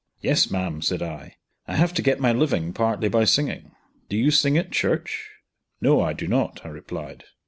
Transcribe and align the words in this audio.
"Yes, 0.19 0.49
ma'am," 0.49 0.81
said 0.81 1.03
I; 1.03 1.35
"I 1.67 1.75
have 1.75 1.93
to 1.93 2.01
get 2.01 2.19
my 2.19 2.33
living 2.33 2.73
partly 2.73 3.07
by 3.07 3.23
singing." 3.23 3.73
"Do 4.09 4.17
you 4.17 4.31
sing 4.31 4.57
at 4.57 4.71
church?" 4.71 5.29
"No, 5.79 6.01
I 6.01 6.13
do 6.13 6.27
not," 6.27 6.59
I 6.65 6.69
replied. 6.69 7.25